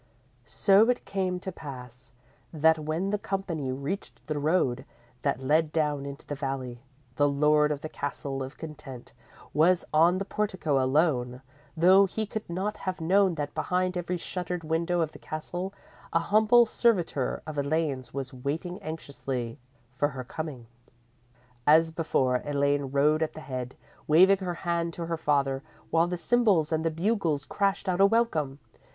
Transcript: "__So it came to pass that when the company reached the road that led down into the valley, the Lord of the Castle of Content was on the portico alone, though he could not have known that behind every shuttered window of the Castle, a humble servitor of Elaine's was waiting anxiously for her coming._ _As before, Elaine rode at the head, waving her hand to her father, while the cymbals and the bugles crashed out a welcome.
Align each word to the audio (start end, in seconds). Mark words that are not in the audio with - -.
"__So 0.49 0.89
it 0.89 1.05
came 1.05 1.39
to 1.41 1.51
pass 1.51 2.11
that 2.51 2.79
when 2.79 3.11
the 3.11 3.19
company 3.19 3.71
reached 3.71 4.25
the 4.25 4.39
road 4.39 4.83
that 5.21 5.39
led 5.43 5.71
down 5.71 6.07
into 6.07 6.25
the 6.25 6.33
valley, 6.33 6.81
the 7.17 7.29
Lord 7.29 7.71
of 7.71 7.81
the 7.81 7.87
Castle 7.87 8.41
of 8.41 8.57
Content 8.57 9.13
was 9.53 9.85
on 9.93 10.17
the 10.17 10.25
portico 10.25 10.81
alone, 10.83 11.43
though 11.77 12.07
he 12.07 12.25
could 12.25 12.49
not 12.49 12.77
have 12.77 12.99
known 12.99 13.35
that 13.35 13.53
behind 13.53 13.95
every 13.95 14.17
shuttered 14.17 14.63
window 14.63 15.01
of 15.01 15.11
the 15.11 15.19
Castle, 15.19 15.71
a 16.13 16.17
humble 16.17 16.65
servitor 16.65 17.43
of 17.45 17.59
Elaine's 17.59 18.11
was 18.11 18.33
waiting 18.33 18.81
anxiously 18.81 19.59
for 19.93 20.07
her 20.07 20.23
coming._ 20.23 20.65
_As 21.67 21.93
before, 21.93 22.37
Elaine 22.43 22.85
rode 22.89 23.21
at 23.21 23.33
the 23.33 23.41
head, 23.41 23.75
waving 24.07 24.37
her 24.39 24.55
hand 24.65 24.93
to 24.93 25.05
her 25.05 25.15
father, 25.17 25.61
while 25.91 26.07
the 26.07 26.17
cymbals 26.17 26.71
and 26.71 26.83
the 26.83 26.89
bugles 26.89 27.45
crashed 27.45 27.87
out 27.87 28.01
a 28.01 28.07
welcome. 28.07 28.57